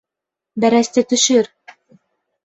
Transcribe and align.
Бәрәсте 0.63 1.03
төшөр... 1.11 1.49